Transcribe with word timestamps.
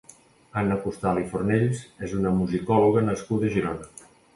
Anna 0.61 0.77
Costal 0.85 1.21
i 1.25 1.27
Fornells 1.35 1.85
és 2.09 2.19
una 2.23 2.35
musicòloga 2.41 3.09
nascuda 3.13 3.51
a 3.53 3.59
Girona. 3.61 4.09